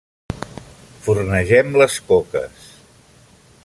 [1.09, 2.69] Fornegem les coques.